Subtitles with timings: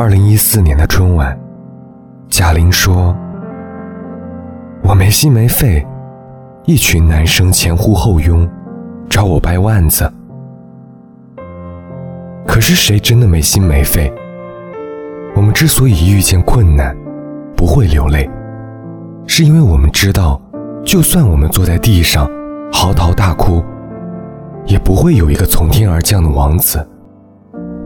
[0.00, 1.36] 二零一四年的春晚，
[2.28, 3.12] 贾玲说
[4.84, 5.84] ：“我没心没肺，
[6.66, 8.48] 一群男生前呼后拥，
[9.10, 10.08] 找我掰腕子。
[12.46, 14.08] 可是谁真的没心没肺？
[15.34, 16.96] 我们之所以遇见困难
[17.56, 18.30] 不会流泪，
[19.26, 20.40] 是因为我们知道，
[20.84, 22.30] 就算我们坐在地上
[22.72, 23.64] 嚎啕大哭，
[24.64, 26.88] 也不会有一个从天而降的王子，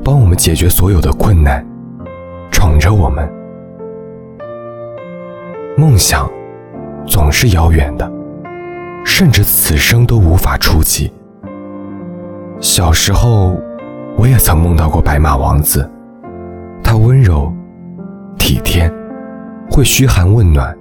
[0.05, 1.67] 帮我们解决所有的困难。”
[2.63, 3.29] 宠着我们，
[5.77, 6.31] 梦想
[7.09, 8.09] 总是遥远的，
[9.05, 11.13] 甚至此生都无法触及。
[12.61, 13.57] 小时候，
[14.17, 15.91] 我也曾梦到过白马王子，
[16.85, 17.53] 他温柔、
[18.39, 18.89] 体贴，
[19.69, 20.73] 会嘘寒问暖，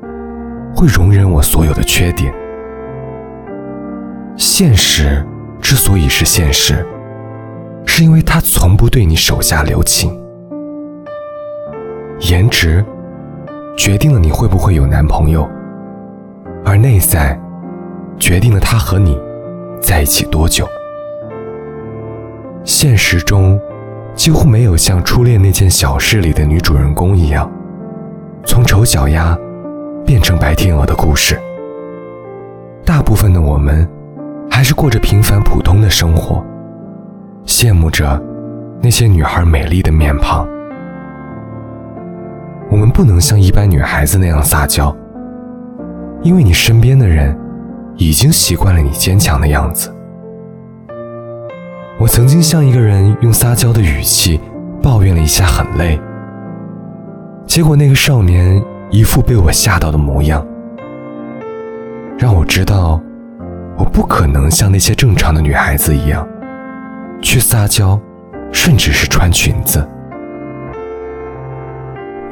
[0.75, 2.31] 会容忍我所有的缺点。
[4.37, 5.25] 现实
[5.59, 6.85] 之所以是现实，
[7.87, 10.20] 是因为他从不对你手下留情。
[12.31, 12.83] 颜值
[13.75, 15.45] 决定了你会不会有男朋友，
[16.63, 17.37] 而内在
[18.17, 19.19] 决定了他和你
[19.81, 20.65] 在一起多久。
[22.63, 23.59] 现实中
[24.15, 27.51] 几乎没有像《初恋那件小事》里的女主人公一样，
[28.45, 29.37] 从丑小鸭
[30.05, 31.37] 变成白天鹅的故事。
[32.85, 33.85] 大部分的我们
[34.49, 36.41] 还是过着平凡普通的生活，
[37.45, 38.17] 羡慕着
[38.81, 40.47] 那些女孩美丽的面庞。
[42.81, 44.91] 我们不能像一般女孩子那样撒娇，
[46.23, 47.37] 因为你身边的人
[47.95, 49.93] 已经习惯了你坚强的样子。
[51.99, 54.41] 我曾经向一个人用撒娇的语气
[54.81, 56.01] 抱怨了一下很累，
[57.45, 58.59] 结果那个少年
[58.89, 60.43] 一副被我吓到的模样，
[62.17, 62.99] 让我知道
[63.77, 66.27] 我不可能像那些正常的女孩子一样
[67.21, 68.01] 去撒娇，
[68.51, 69.87] 甚至是穿裙子。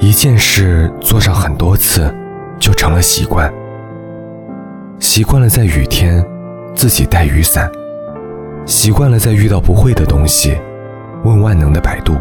[0.01, 2.09] 一件事做上很多次，
[2.57, 3.53] 就成了习惯。
[4.97, 6.25] 习惯了在雨天
[6.73, 7.69] 自己带雨伞，
[8.65, 10.57] 习惯了在遇到不会的东西
[11.25, 12.15] 问万能的百度，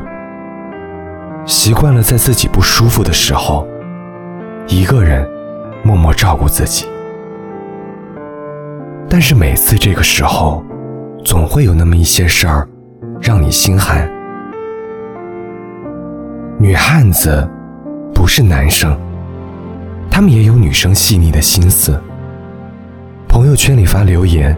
[1.47, 3.65] 习惯了在自己不舒服的时候
[4.67, 5.25] 一个人
[5.85, 6.85] 默默照顾自己。
[9.09, 10.65] 但是每次这个时候，
[11.25, 12.69] 总会有那么一些事儿
[13.21, 14.11] 让你心寒。
[16.59, 17.49] 女汉子。
[18.19, 18.99] 不是男生，
[20.11, 22.03] 他们也有女生细腻的心思。
[23.29, 24.57] 朋友圈里发留言，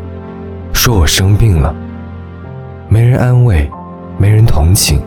[0.72, 1.75] 说我生病了，
[2.88, 3.70] 没人安慰，
[4.16, 5.03] 没人同情，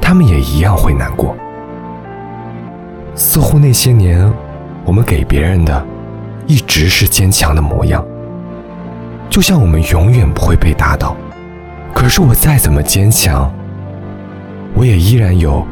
[0.00, 1.36] 他们也一样会难过。
[3.14, 4.32] 似乎那些年，
[4.86, 5.86] 我们给别人的，
[6.46, 8.02] 一直是坚强的模样，
[9.28, 11.14] 就像我们永远不会被打倒。
[11.94, 13.52] 可是我再怎么坚强，
[14.72, 15.62] 我也依然有。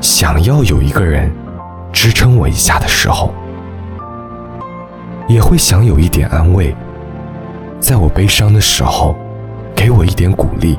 [0.00, 1.32] 想要有一个人
[1.92, 3.32] 支撑我一下的时候，
[5.26, 6.74] 也会想有一点安慰，
[7.80, 9.16] 在我悲伤的时候，
[9.74, 10.78] 给我一点鼓励。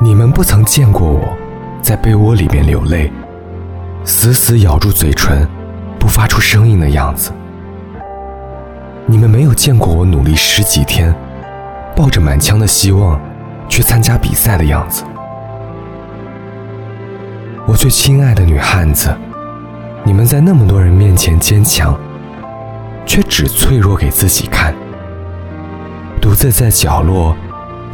[0.00, 1.20] 你们不曾见过我
[1.82, 3.12] 在被窝里面流泪，
[4.04, 5.46] 死死咬住嘴唇，
[5.98, 7.32] 不发出声音的样子。
[9.06, 11.14] 你们没有见过我努力十几天，
[11.94, 13.20] 抱着满腔的希望
[13.68, 15.04] 去参加比赛的样子。
[17.64, 19.14] 我最亲爱的女汉子，
[20.02, 21.96] 你们在那么多人面前坚强，
[23.06, 24.74] 却只脆弱给自己看，
[26.20, 27.36] 独自在角落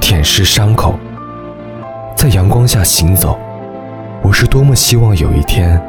[0.01, 0.99] 舔舐伤口，
[2.17, 3.39] 在阳光下行走。
[4.23, 5.81] 我是多么希望有一天，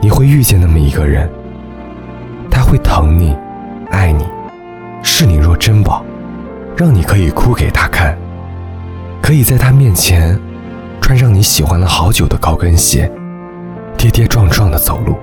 [0.00, 1.30] 你会遇见那么一个人，
[2.50, 3.34] 他会疼你，
[3.90, 4.26] 爱你，
[5.04, 6.04] 视你若珍宝，
[6.76, 8.18] 让你可以哭给他看，
[9.22, 10.38] 可以在他面前。
[11.08, 13.10] 穿上你喜欢了好久的高跟鞋，
[13.96, 15.16] 跌跌撞撞的走路。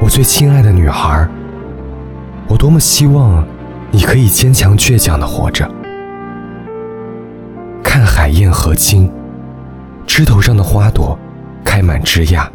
[0.00, 1.28] 我最亲爱的女孩，
[2.48, 3.46] 我多么希望
[3.92, 5.70] 你可以坚强倔强的活着。
[7.84, 9.08] 看海燕和青，
[10.04, 11.16] 枝头上的花朵
[11.64, 12.50] 开满枝桠。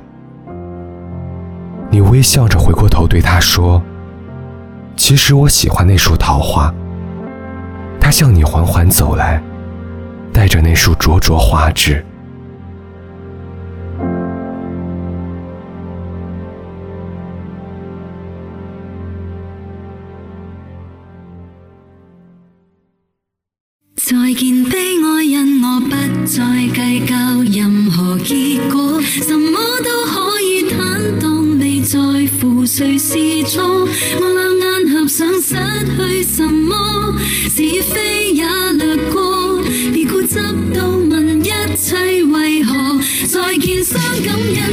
[1.90, 3.82] 你微笑着回过头对他说
[4.98, 6.70] ：“其实我喜欢那束桃花。”
[7.98, 9.42] 它向你缓缓走来。
[10.36, 12.04] 带着那束灼灼花枝。
[23.96, 25.96] 再见，悲哀，因我不
[26.26, 27.16] 再计较
[27.50, 31.98] 任何结果，什么都可以坦荡，未在
[32.42, 33.64] 乎谁是错。
[33.64, 33.88] 我
[34.20, 35.56] 两眼合上，失
[35.96, 37.18] 去什么，
[37.48, 38.15] 是非。
[43.98, 44.65] 成咁樣。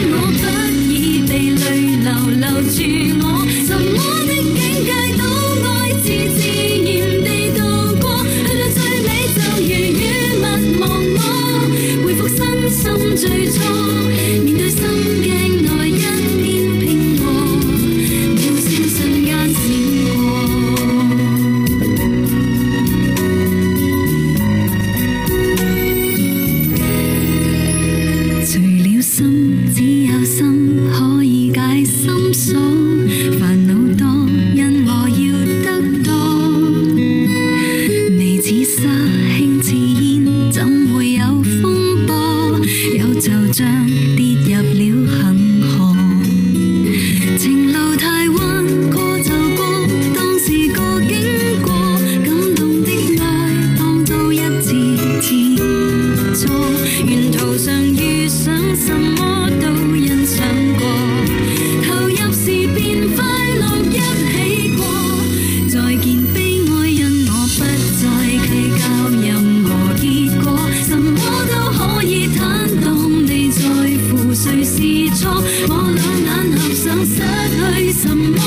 [75.24, 77.14] 我两眼合上失
[77.54, 78.38] 去什么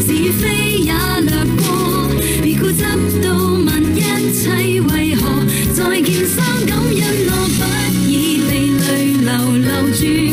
[0.00, 0.42] 是与非
[0.80, 0.92] 也
[1.22, 1.62] 掠过
[2.42, 2.82] 别固执
[3.22, 3.98] 到问一
[4.32, 4.42] 切
[4.80, 5.22] 为何？
[5.72, 6.36] 再见伤
[6.66, 7.60] 感因我不
[8.08, 8.12] 已
[8.48, 8.88] 被泪
[9.24, 9.28] 流
[9.58, 10.23] 留住。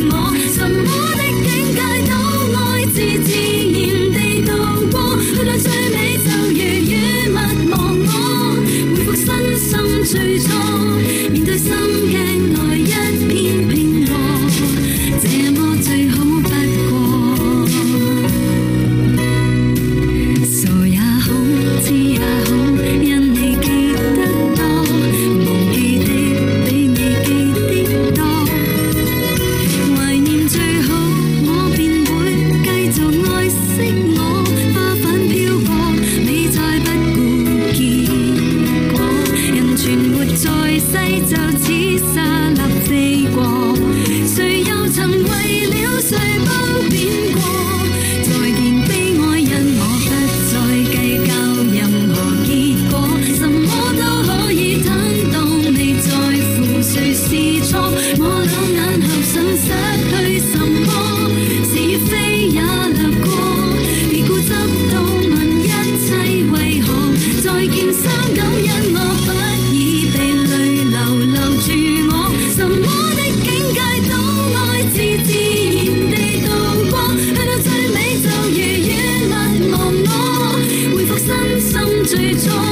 [82.36, 82.71] 匆